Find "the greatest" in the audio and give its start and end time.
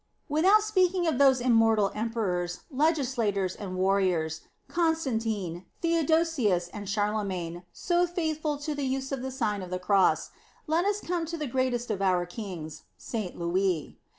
11.37-11.91